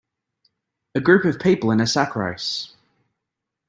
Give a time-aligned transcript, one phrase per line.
[0.95, 2.75] A group of people in a sack race.